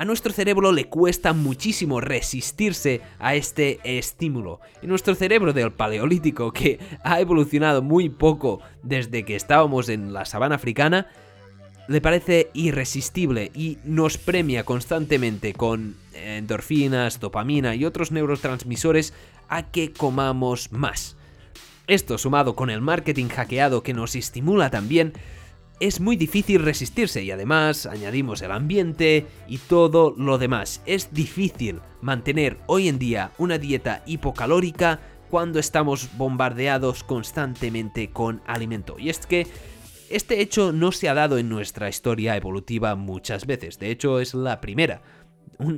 a 0.00 0.06
nuestro 0.06 0.32
cerebro 0.32 0.72
le 0.72 0.86
cuesta 0.86 1.34
muchísimo 1.34 2.00
resistirse 2.00 3.02
a 3.18 3.34
este 3.34 3.80
estímulo. 3.84 4.58
Y 4.80 4.86
nuestro 4.86 5.14
cerebro 5.14 5.52
del 5.52 5.72
paleolítico, 5.72 6.54
que 6.54 6.78
ha 7.04 7.20
evolucionado 7.20 7.82
muy 7.82 8.08
poco 8.08 8.62
desde 8.82 9.26
que 9.26 9.36
estábamos 9.36 9.90
en 9.90 10.14
la 10.14 10.24
sabana 10.24 10.54
africana, 10.54 11.08
le 11.86 12.00
parece 12.00 12.48
irresistible 12.54 13.50
y 13.54 13.76
nos 13.84 14.16
premia 14.16 14.64
constantemente 14.64 15.52
con 15.52 15.96
endorfinas, 16.14 17.20
dopamina 17.20 17.74
y 17.74 17.84
otros 17.84 18.10
neurotransmisores 18.10 19.12
a 19.50 19.70
que 19.70 19.92
comamos 19.92 20.72
más. 20.72 21.18
Esto 21.86 22.16
sumado 22.16 22.56
con 22.56 22.70
el 22.70 22.80
marketing 22.80 23.28
hackeado 23.28 23.82
que 23.82 23.92
nos 23.92 24.16
estimula 24.16 24.70
también, 24.70 25.12
es 25.80 25.98
muy 25.98 26.16
difícil 26.16 26.62
resistirse 26.62 27.22
y 27.22 27.30
además 27.30 27.86
añadimos 27.86 28.42
el 28.42 28.52
ambiente 28.52 29.26
y 29.48 29.56
todo 29.56 30.14
lo 30.16 30.36
demás. 30.36 30.82
Es 30.84 31.12
difícil 31.12 31.80
mantener 32.02 32.58
hoy 32.66 32.88
en 32.88 32.98
día 32.98 33.32
una 33.38 33.56
dieta 33.56 34.02
hipocalórica 34.06 35.00
cuando 35.30 35.58
estamos 35.58 36.10
bombardeados 36.18 37.02
constantemente 37.02 38.10
con 38.10 38.42
alimento. 38.46 38.96
Y 38.98 39.08
es 39.08 39.26
que 39.26 39.46
este 40.10 40.42
hecho 40.42 40.72
no 40.72 40.92
se 40.92 41.08
ha 41.08 41.14
dado 41.14 41.38
en 41.38 41.48
nuestra 41.48 41.88
historia 41.88 42.36
evolutiva 42.36 42.94
muchas 42.94 43.46
veces, 43.46 43.78
de 43.78 43.90
hecho 43.90 44.20
es 44.20 44.34
la 44.34 44.60
primera 44.60 45.00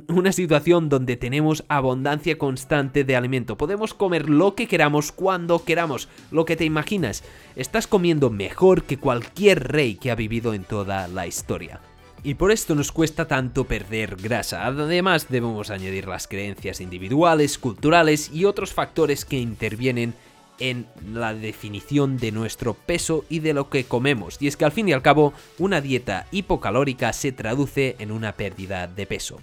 una 0.07 0.31
situación 0.31 0.89
donde 0.89 1.17
tenemos 1.17 1.65
abundancia 1.67 2.37
constante 2.37 3.03
de 3.03 3.15
alimento. 3.15 3.57
Podemos 3.57 3.93
comer 3.93 4.29
lo 4.29 4.55
que 4.55 4.67
queramos 4.67 5.11
cuando 5.11 5.63
queramos, 5.63 6.07
lo 6.31 6.45
que 6.45 6.55
te 6.55 6.65
imaginas. 6.65 7.23
Estás 7.55 7.87
comiendo 7.87 8.29
mejor 8.29 8.83
que 8.83 8.97
cualquier 8.97 9.71
rey 9.71 9.95
que 9.95 10.11
ha 10.11 10.15
vivido 10.15 10.53
en 10.53 10.63
toda 10.63 11.07
la 11.07 11.27
historia. 11.27 11.81
Y 12.23 12.35
por 12.35 12.51
esto 12.51 12.73
nos 12.73 12.93
cuesta 12.93 13.27
tanto 13.27 13.65
perder 13.65 14.15
grasa. 14.15 14.65
Además 14.65 15.27
debemos 15.29 15.69
añadir 15.69 16.07
las 16.07 16.27
creencias 16.27 16.79
individuales, 16.79 17.57
culturales 17.57 18.31
y 18.33 18.45
otros 18.45 18.73
factores 18.73 19.25
que 19.25 19.39
intervienen 19.39 20.13
en 20.59 20.85
la 21.11 21.33
definición 21.33 22.17
de 22.17 22.31
nuestro 22.31 22.75
peso 22.75 23.25
y 23.27 23.39
de 23.39 23.53
lo 23.53 23.69
que 23.69 23.83
comemos. 23.83 24.37
Y 24.39 24.47
es 24.47 24.55
que 24.55 24.63
al 24.63 24.71
fin 24.71 24.87
y 24.87 24.93
al 24.93 25.01
cabo, 25.01 25.33
una 25.59 25.81
dieta 25.81 26.27
hipocalórica 26.31 27.11
se 27.11 27.33
traduce 27.33 27.97
en 27.99 28.11
una 28.11 28.31
pérdida 28.33 28.87
de 28.87 29.05
peso. 29.05 29.41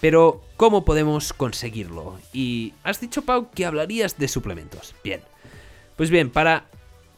Pero, 0.00 0.42
¿cómo 0.56 0.84
podemos 0.84 1.32
conseguirlo? 1.32 2.18
Y 2.32 2.72
has 2.84 3.00
dicho, 3.00 3.22
Pau, 3.22 3.50
que 3.50 3.66
hablarías 3.66 4.18
de 4.18 4.28
suplementos. 4.28 4.94
Bien. 5.02 5.20
Pues 5.96 6.10
bien, 6.10 6.30
para 6.30 6.66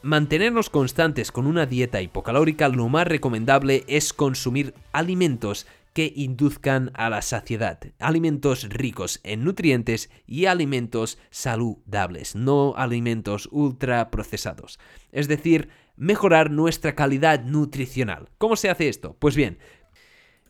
mantenernos 0.01 0.71
constantes 0.71 1.31
con 1.31 1.45
una 1.45 1.67
dieta 1.67 2.01
hipocalórica, 2.01 2.67
lo 2.69 2.89
más 2.89 3.07
recomendable 3.07 3.83
es 3.87 4.13
consumir 4.13 4.73
alimentos 4.91 5.67
que 5.93 6.11
induzcan 6.15 6.91
a 6.93 7.09
la 7.09 7.21
saciedad, 7.21 7.79
alimentos 7.99 8.69
ricos 8.69 9.19
en 9.23 9.43
nutrientes 9.43 10.09
y 10.25 10.45
alimentos 10.45 11.19
saludables, 11.29 12.35
no 12.35 12.73
alimentos 12.77 13.49
ultraprocesados. 13.51 14.79
Es 15.11 15.27
decir, 15.27 15.69
mejorar 15.97 16.49
nuestra 16.49 16.95
calidad 16.95 17.43
nutricional. 17.43 18.29
¿Cómo 18.37 18.55
se 18.55 18.69
hace 18.69 18.87
esto? 18.87 19.17
Pues 19.19 19.35
bien, 19.35 19.59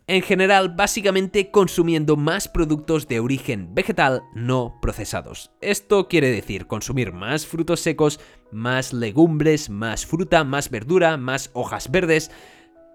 en 0.07 0.21
general, 0.21 0.73
básicamente 0.75 1.51
consumiendo 1.51 2.17
más 2.17 2.47
productos 2.47 3.07
de 3.07 3.19
origen 3.19 3.73
vegetal 3.73 4.23
no 4.33 4.79
procesados. 4.81 5.51
Esto 5.61 6.07
quiere 6.07 6.31
decir 6.31 6.67
consumir 6.67 7.13
más 7.13 7.45
frutos 7.45 7.79
secos, 7.79 8.19
más 8.51 8.93
legumbres, 8.93 9.69
más 9.69 10.05
fruta, 10.05 10.43
más 10.43 10.69
verdura, 10.69 11.17
más 11.17 11.49
hojas 11.53 11.91
verdes. 11.91 12.31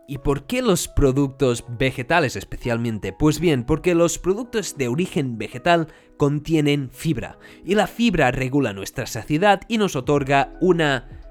¿Y 0.08 0.18
por 0.18 0.46
qué 0.46 0.62
los 0.62 0.86
productos 0.86 1.64
vegetales 1.78 2.36
especialmente? 2.36 3.12
Pues 3.12 3.40
bien, 3.40 3.64
porque 3.64 3.94
los 3.94 4.18
productos 4.18 4.76
de 4.76 4.88
origen 4.88 5.36
vegetal 5.36 5.88
contienen 6.16 6.90
fibra, 6.92 7.38
y 7.64 7.74
la 7.74 7.86
fibra 7.86 8.30
regula 8.30 8.72
nuestra 8.72 9.06
saciedad 9.06 9.62
y 9.68 9.78
nos 9.78 9.96
otorga 9.96 10.52
una 10.60 11.25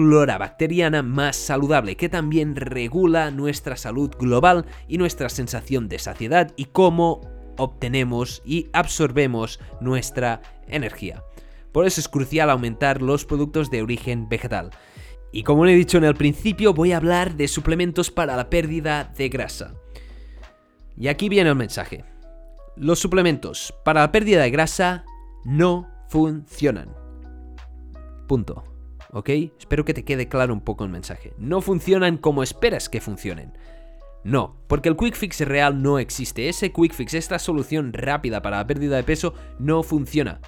flora 0.00 0.38
bacteriana 0.38 1.02
más 1.02 1.36
saludable 1.36 1.94
que 1.94 2.08
también 2.08 2.56
regula 2.56 3.30
nuestra 3.30 3.76
salud 3.76 4.10
global 4.18 4.64
y 4.88 4.96
nuestra 4.96 5.28
sensación 5.28 5.90
de 5.90 5.98
saciedad 5.98 6.54
y 6.56 6.64
cómo 6.64 7.20
obtenemos 7.58 8.40
y 8.42 8.70
absorbemos 8.72 9.60
nuestra 9.82 10.40
energía. 10.66 11.22
Por 11.70 11.86
eso 11.86 12.00
es 12.00 12.08
crucial 12.08 12.48
aumentar 12.48 13.02
los 13.02 13.26
productos 13.26 13.70
de 13.70 13.82
origen 13.82 14.26
vegetal. 14.30 14.70
Y 15.32 15.42
como 15.42 15.66
he 15.66 15.74
dicho 15.74 15.98
en 15.98 16.04
el 16.04 16.14
principio, 16.14 16.72
voy 16.72 16.92
a 16.92 16.96
hablar 16.96 17.34
de 17.34 17.46
suplementos 17.46 18.10
para 18.10 18.36
la 18.36 18.48
pérdida 18.48 19.12
de 19.18 19.28
grasa. 19.28 19.74
Y 20.96 21.08
aquí 21.08 21.28
viene 21.28 21.50
el 21.50 21.56
mensaje. 21.56 22.06
Los 22.74 23.00
suplementos 23.00 23.74
para 23.84 24.00
la 24.00 24.12
pérdida 24.12 24.40
de 24.40 24.50
grasa 24.50 25.04
no 25.44 25.90
funcionan. 26.08 26.88
Punto. 28.26 28.64
¿Ok? 29.12 29.28
Espero 29.58 29.84
que 29.84 29.94
te 29.94 30.04
quede 30.04 30.28
claro 30.28 30.52
un 30.52 30.60
poco 30.60 30.84
el 30.84 30.90
mensaje. 30.90 31.32
No 31.38 31.60
funcionan 31.60 32.16
como 32.16 32.42
esperas 32.42 32.88
que 32.88 33.00
funcionen. 33.00 33.52
No, 34.22 34.56
porque 34.66 34.88
el 34.88 34.96
quick 34.96 35.14
fix 35.14 35.40
real 35.40 35.82
no 35.82 35.98
existe. 35.98 36.48
Ese 36.48 36.72
quick 36.72 36.92
fix, 36.92 37.14
esta 37.14 37.38
solución 37.38 37.92
rápida 37.92 38.42
para 38.42 38.58
la 38.58 38.66
pérdida 38.66 38.96
de 38.96 39.02
peso, 39.02 39.34
no 39.58 39.82
funciona. 39.82 40.40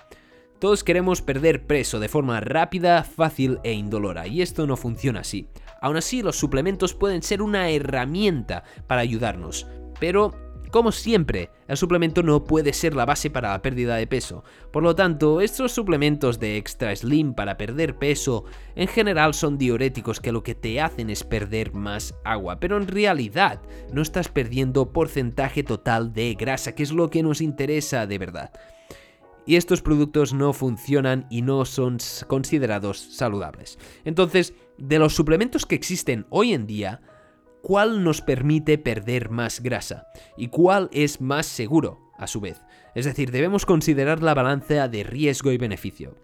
Todos 0.58 0.84
queremos 0.84 1.22
perder 1.22 1.66
peso 1.66 1.98
de 1.98 2.08
forma 2.08 2.38
rápida, 2.40 3.02
fácil 3.02 3.58
e 3.64 3.72
indolora, 3.72 4.28
y 4.28 4.42
esto 4.42 4.66
no 4.66 4.76
funciona 4.76 5.20
así. 5.20 5.48
Aún 5.80 5.96
así, 5.96 6.22
los 6.22 6.36
suplementos 6.36 6.94
pueden 6.94 7.22
ser 7.22 7.42
una 7.42 7.68
herramienta 7.70 8.62
para 8.86 9.00
ayudarnos, 9.00 9.66
pero 9.98 10.32
como 10.72 10.90
siempre, 10.90 11.50
el 11.68 11.76
suplemento 11.76 12.22
no 12.22 12.44
puede 12.44 12.72
ser 12.72 12.96
la 12.96 13.04
base 13.04 13.28
para 13.28 13.50
la 13.50 13.60
pérdida 13.60 13.96
de 13.96 14.06
peso. 14.06 14.42
Por 14.72 14.82
lo 14.82 14.96
tanto, 14.96 15.42
estos 15.42 15.72
suplementos 15.72 16.40
de 16.40 16.56
extra 16.56 16.96
slim 16.96 17.34
para 17.34 17.58
perder 17.58 17.98
peso 17.98 18.46
en 18.74 18.88
general 18.88 19.34
son 19.34 19.58
diuréticos 19.58 20.18
que 20.18 20.32
lo 20.32 20.42
que 20.42 20.54
te 20.54 20.80
hacen 20.80 21.10
es 21.10 21.24
perder 21.24 21.74
más 21.74 22.14
agua, 22.24 22.58
pero 22.58 22.78
en 22.78 22.88
realidad 22.88 23.60
no 23.92 24.00
estás 24.00 24.28
perdiendo 24.28 24.94
porcentaje 24.94 25.62
total 25.62 26.14
de 26.14 26.34
grasa, 26.34 26.74
que 26.74 26.84
es 26.84 26.90
lo 26.90 27.10
que 27.10 27.22
nos 27.22 27.42
interesa 27.42 28.06
de 28.06 28.16
verdad 28.16 28.50
y 29.44 29.56
estos 29.56 29.82
productos 29.82 30.32
no 30.32 30.52
funcionan 30.52 31.26
y 31.28 31.42
no 31.42 31.64
son 31.64 31.98
considerados 32.28 32.98
saludables. 32.98 33.78
Entonces, 34.04 34.54
de 34.78 34.98
los 34.98 35.14
suplementos 35.14 35.66
que 35.66 35.74
existen 35.74 36.26
hoy 36.30 36.52
en 36.52 36.66
día, 36.66 37.00
¿cuál 37.62 38.04
nos 38.04 38.20
permite 38.20 38.78
perder 38.78 39.30
más 39.30 39.60
grasa? 39.60 40.06
¿Y 40.36 40.48
cuál 40.48 40.88
es 40.92 41.20
más 41.20 41.46
seguro, 41.46 42.12
a 42.18 42.26
su 42.26 42.40
vez? 42.40 42.60
Es 42.94 43.04
decir, 43.04 43.30
debemos 43.30 43.64
considerar 43.64 44.22
la 44.22 44.34
balanza 44.34 44.88
de 44.88 45.04
riesgo 45.04 45.52
y 45.52 45.58
beneficio. 45.58 46.14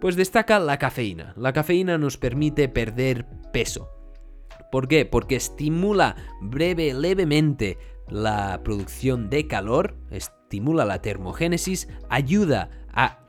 Pues 0.00 0.16
destaca 0.16 0.58
la 0.58 0.78
cafeína. 0.78 1.32
La 1.36 1.52
cafeína 1.52 1.96
nos 1.96 2.18
permite 2.18 2.68
perder 2.68 3.26
peso. 3.52 3.88
¿Por 4.70 4.88
qué? 4.88 5.06
Porque 5.06 5.36
estimula 5.36 6.16
breve, 6.42 6.92
levemente 6.92 7.78
la 8.08 8.60
producción 8.62 9.30
de 9.30 9.46
calor, 9.46 9.96
estimula 10.10 10.84
la 10.84 11.00
termogénesis, 11.00 11.88
ayuda 12.10 12.70
a 12.92 13.20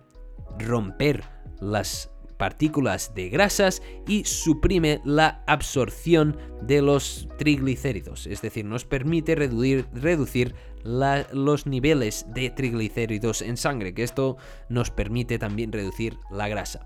romper 0.60 1.24
las 1.60 2.12
partículas 2.38 3.14
de 3.16 3.30
grasas 3.30 3.82
y 4.08 4.24
suprime 4.26 5.02
la 5.04 5.44
absorción 5.48 6.38
de 6.62 6.82
los 6.82 7.28
triglicéridos, 7.38 8.28
es 8.28 8.42
decir, 8.42 8.66
nos 8.66 8.86
permite 8.86 9.36
reducir, 9.36 10.56
los 10.84 11.66
niveles 11.66 12.26
de 12.34 12.50
triglicéridos 12.52 13.42
en 13.42 13.58
sangre, 13.58 13.94
que 13.94 14.04
esto 14.04 14.38
nos 14.70 14.92
permite 14.92 15.40
también 15.40 15.72
reducir 15.72 16.18
la 16.30 16.48
grasa. 16.48 16.86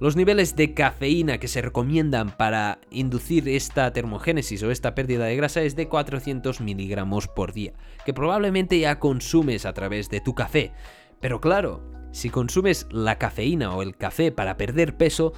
Los 0.00 0.16
niveles 0.16 0.56
de 0.56 0.74
cafeína 0.74 1.38
que 1.38 1.48
se 1.48 1.62
recomiendan 1.62 2.36
para 2.36 2.78
inducir 2.90 3.48
esta 3.48 3.92
termogénesis 3.92 4.62
o 4.62 4.70
esta 4.70 4.94
pérdida 4.94 5.24
de 5.24 5.36
grasa 5.36 5.62
es 5.62 5.76
de 5.76 5.88
400 5.88 6.60
miligramos 6.60 7.28
por 7.28 7.52
día, 7.52 7.72
que 8.04 8.12
probablemente 8.12 8.78
ya 8.78 8.98
consumes 8.98 9.64
a 9.66 9.72
través 9.72 10.10
de 10.10 10.20
tu 10.20 10.34
café. 10.34 10.72
Pero 11.20 11.40
claro, 11.40 11.82
si 12.14 12.30
consumes 12.30 12.86
la 12.92 13.18
cafeína 13.18 13.74
o 13.74 13.82
el 13.82 13.96
café 13.96 14.30
para 14.30 14.56
perder 14.56 14.96
peso, 14.96 15.32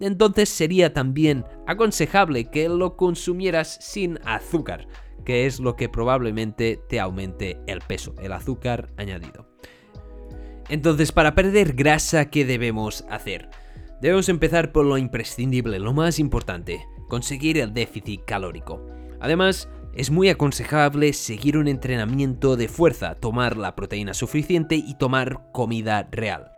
entonces 0.00 0.48
sería 0.48 0.94
también 0.94 1.44
aconsejable 1.66 2.46
que 2.46 2.70
lo 2.70 2.96
consumieras 2.96 3.76
sin 3.82 4.18
azúcar, 4.24 4.88
que 5.26 5.44
es 5.44 5.60
lo 5.60 5.76
que 5.76 5.90
probablemente 5.90 6.80
te 6.88 6.98
aumente 6.98 7.60
el 7.66 7.80
peso, 7.82 8.14
el 8.22 8.32
azúcar 8.32 8.88
añadido. 8.96 9.46
Entonces, 10.70 11.12
para 11.12 11.34
perder 11.34 11.74
grasa, 11.74 12.30
¿qué 12.30 12.46
debemos 12.46 13.04
hacer? 13.10 13.50
Debemos 14.00 14.30
empezar 14.30 14.72
por 14.72 14.86
lo 14.86 14.96
imprescindible, 14.96 15.78
lo 15.78 15.92
más 15.92 16.18
importante, 16.18 16.86
conseguir 17.10 17.58
el 17.58 17.74
déficit 17.74 18.24
calórico. 18.24 18.82
Además, 19.20 19.68
es 19.96 20.10
muy 20.10 20.28
aconsejable 20.28 21.12
seguir 21.12 21.56
un 21.56 21.68
entrenamiento 21.68 22.56
de 22.56 22.68
fuerza, 22.68 23.14
tomar 23.14 23.56
la 23.56 23.74
proteína 23.76 24.14
suficiente 24.14 24.74
y 24.76 24.94
tomar 24.94 25.50
comida 25.52 26.08
real. 26.10 26.52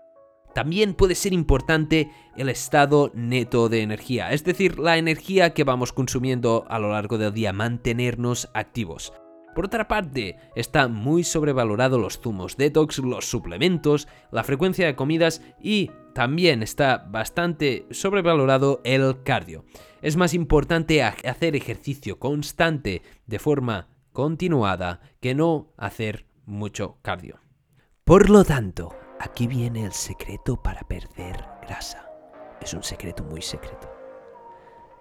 También 0.54 0.94
puede 0.94 1.14
ser 1.14 1.34
importante 1.34 2.10
el 2.36 2.48
estado 2.48 3.10
neto 3.14 3.68
de 3.68 3.82
energía, 3.82 4.32
es 4.32 4.42
decir, 4.42 4.78
la 4.78 4.96
energía 4.96 5.52
que 5.52 5.64
vamos 5.64 5.92
consumiendo 5.92 6.64
a 6.70 6.78
lo 6.78 6.92
largo 6.92 7.18
del 7.18 7.34
día, 7.34 7.52
mantenernos 7.52 8.48
activos. 8.54 9.12
Por 9.54 9.66
otra 9.66 9.88
parte, 9.88 10.36
está 10.54 10.86
muy 10.86 11.24
sobrevalorado 11.24 11.98
los 11.98 12.20
zumos 12.20 12.56
detox, 12.58 12.98
los 12.98 13.24
suplementos, 13.24 14.06
la 14.30 14.44
frecuencia 14.44 14.86
de 14.86 14.96
comidas 14.96 15.42
y 15.60 15.90
también 16.14 16.62
está 16.62 17.06
bastante 17.08 17.86
sobrevalorado 17.90 18.80
el 18.84 19.22
cardio. 19.22 19.64
Es 20.06 20.16
más 20.16 20.34
importante 20.34 21.02
hacer 21.02 21.56
ejercicio 21.56 22.20
constante 22.20 23.02
de 23.26 23.40
forma 23.40 23.88
continuada 24.12 25.00
que 25.18 25.34
no 25.34 25.72
hacer 25.76 26.26
mucho 26.44 26.98
cardio. 27.02 27.40
Por 28.04 28.30
lo 28.30 28.44
tanto, 28.44 28.94
aquí 29.18 29.48
viene 29.48 29.84
el 29.84 29.90
secreto 29.90 30.62
para 30.62 30.82
perder 30.82 31.44
grasa. 31.60 32.08
Es 32.60 32.72
un 32.72 32.84
secreto 32.84 33.24
muy 33.24 33.42
secreto. 33.42 33.90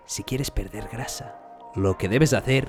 Si 0.07 0.23
quieres 0.23 0.49
perder 0.49 0.87
grasa, 0.91 1.39
lo 1.75 1.99
que 1.99 2.09
debes 2.09 2.33
hacer 2.33 2.67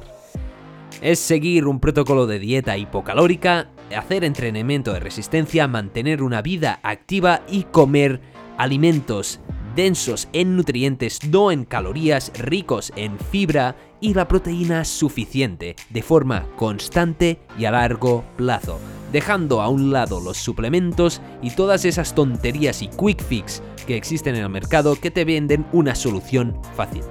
es 1.00 1.18
seguir 1.18 1.66
un 1.66 1.80
protocolo 1.80 2.26
de 2.26 2.38
dieta 2.38 2.76
hipocalórica, 2.76 3.70
hacer 3.96 4.24
entrenamiento 4.24 4.92
de 4.92 5.00
resistencia, 5.00 5.68
mantener 5.68 6.22
una 6.22 6.42
vida 6.42 6.80
activa 6.82 7.40
y 7.48 7.62
comer 7.62 8.20
alimentos 8.58 9.40
densos 9.76 10.28
en 10.32 10.56
nutrientes, 10.56 11.20
no 11.28 11.52
en 11.52 11.66
calorías, 11.66 12.32
ricos 12.38 12.92
en 12.96 13.18
fibra 13.18 13.76
y 14.00 14.14
la 14.14 14.26
proteína 14.26 14.84
suficiente, 14.84 15.76
de 15.90 16.02
forma 16.02 16.46
constante 16.56 17.38
y 17.58 17.66
a 17.66 17.70
largo 17.70 18.24
plazo, 18.36 18.80
dejando 19.12 19.60
a 19.60 19.68
un 19.68 19.92
lado 19.92 20.18
los 20.20 20.38
suplementos 20.38 21.20
y 21.42 21.50
todas 21.50 21.84
esas 21.84 22.14
tonterías 22.14 22.80
y 22.80 22.88
quick 22.88 23.22
fix 23.22 23.62
que 23.86 23.96
existen 23.96 24.34
en 24.34 24.42
el 24.42 24.48
mercado 24.48 24.96
que 24.96 25.10
te 25.10 25.24
venden 25.24 25.66
una 25.72 25.94
solución 25.94 26.58
fácil. 26.74 27.02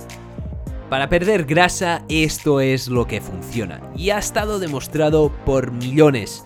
Para 0.89 1.07
perder 1.07 1.45
grasa 1.45 2.03
esto 2.09 2.61
es 2.61 2.87
lo 2.87 3.07
que 3.07 3.21
funciona 3.21 3.81
y 3.95 4.09
ha 4.09 4.17
estado 4.17 4.59
demostrado 4.59 5.31
por 5.45 5.71
millones, 5.71 6.45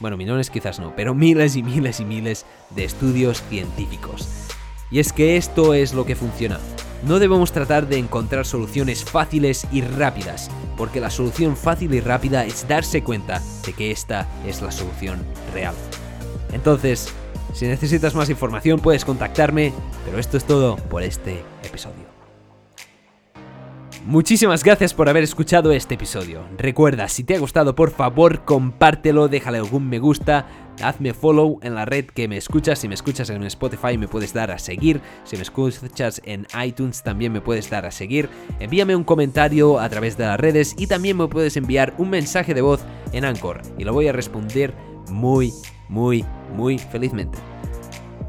bueno 0.00 0.16
millones 0.16 0.50
quizás 0.50 0.80
no, 0.80 0.94
pero 0.96 1.14
miles 1.14 1.54
y 1.54 1.62
miles 1.62 2.00
y 2.00 2.04
miles 2.04 2.46
de 2.74 2.84
estudios 2.84 3.42
científicos. 3.48 4.51
Y 4.92 5.00
es 5.00 5.12
que 5.12 5.36
esto 5.36 5.74
es 5.74 5.94
lo 5.94 6.04
que 6.04 6.14
funciona. 6.14 6.60
No 7.06 7.18
debemos 7.18 7.50
tratar 7.50 7.88
de 7.88 7.98
encontrar 7.98 8.46
soluciones 8.46 9.02
fáciles 9.04 9.66
y 9.72 9.80
rápidas, 9.80 10.50
porque 10.76 11.00
la 11.00 11.10
solución 11.10 11.56
fácil 11.56 11.94
y 11.94 12.00
rápida 12.00 12.44
es 12.44 12.68
darse 12.68 13.02
cuenta 13.02 13.42
de 13.66 13.72
que 13.72 13.90
esta 13.90 14.28
es 14.46 14.62
la 14.62 14.70
solución 14.70 15.24
real. 15.52 15.74
Entonces, 16.52 17.12
si 17.54 17.66
necesitas 17.66 18.14
más 18.14 18.30
información 18.30 18.78
puedes 18.78 19.04
contactarme, 19.04 19.72
pero 20.04 20.18
esto 20.18 20.36
es 20.36 20.44
todo 20.44 20.76
por 20.76 21.02
este 21.02 21.42
episodio. 21.64 22.11
Muchísimas 24.04 24.64
gracias 24.64 24.94
por 24.94 25.08
haber 25.08 25.22
escuchado 25.22 25.70
este 25.70 25.94
episodio. 25.94 26.44
Recuerda, 26.58 27.06
si 27.08 27.22
te 27.22 27.36
ha 27.36 27.38
gustado, 27.38 27.76
por 27.76 27.92
favor, 27.92 28.44
compártelo, 28.44 29.28
déjale 29.28 29.58
algún 29.58 29.88
me 29.88 30.00
gusta, 30.00 30.48
hazme 30.82 31.14
follow 31.14 31.60
en 31.62 31.76
la 31.76 31.84
red 31.84 32.06
que 32.06 32.26
me 32.26 32.36
escuchas. 32.36 32.80
Si 32.80 32.88
me 32.88 32.94
escuchas 32.94 33.30
en 33.30 33.44
Spotify, 33.44 33.96
me 33.96 34.08
puedes 34.08 34.34
dar 34.34 34.50
a 34.50 34.58
seguir. 34.58 35.00
Si 35.22 35.36
me 35.36 35.42
escuchas 35.42 36.20
en 36.24 36.48
iTunes, 36.64 37.04
también 37.04 37.32
me 37.32 37.40
puedes 37.40 37.70
dar 37.70 37.86
a 37.86 37.92
seguir. 37.92 38.28
Envíame 38.58 38.96
un 38.96 39.04
comentario 39.04 39.78
a 39.78 39.88
través 39.88 40.16
de 40.16 40.24
las 40.24 40.40
redes 40.40 40.74
y 40.76 40.88
también 40.88 41.16
me 41.16 41.28
puedes 41.28 41.56
enviar 41.56 41.94
un 41.96 42.10
mensaje 42.10 42.54
de 42.54 42.60
voz 42.60 42.80
en 43.12 43.24
Anchor 43.24 43.62
y 43.78 43.84
lo 43.84 43.92
voy 43.92 44.08
a 44.08 44.12
responder 44.12 44.74
muy, 45.10 45.52
muy, 45.88 46.24
muy 46.56 46.76
felizmente. 46.76 47.38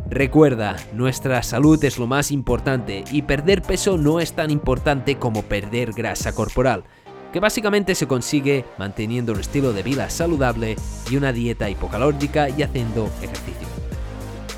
Recuerda, 0.09 0.75
nuestra 0.93 1.41
salud 1.43 1.83
es 1.83 1.97
lo 1.97 2.07
más 2.07 2.31
importante 2.31 3.03
y 3.11 3.23
perder 3.23 3.61
peso 3.61 3.97
no 3.97 4.19
es 4.19 4.33
tan 4.33 4.51
importante 4.51 5.17
como 5.17 5.43
perder 5.43 5.93
grasa 5.93 6.35
corporal, 6.35 6.83
que 7.31 7.39
básicamente 7.39 7.95
se 7.95 8.07
consigue 8.07 8.65
manteniendo 8.77 9.33
un 9.33 9.39
estilo 9.39 9.73
de 9.73 9.83
vida 9.83 10.09
saludable 10.09 10.75
y 11.09 11.15
una 11.15 11.33
dieta 11.33 11.69
hipocalórica 11.69 12.49
y 12.49 12.63
haciendo 12.63 13.09
ejercicio. 13.21 13.67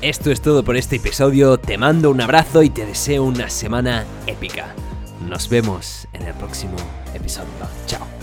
Esto 0.02 0.30
es 0.30 0.42
todo 0.42 0.62
por 0.62 0.76
este 0.76 0.96
episodio, 0.96 1.58
te 1.58 1.78
mando 1.78 2.10
un 2.10 2.20
abrazo 2.20 2.62
y 2.62 2.68
te 2.68 2.84
deseo 2.84 3.24
una 3.24 3.48
semana 3.48 4.04
épica. 4.26 4.74
Nos 5.26 5.48
vemos 5.48 6.06
en 6.12 6.22
el 6.22 6.34
próximo 6.34 6.76
episodio. 7.14 7.48
Chao. 7.86 8.15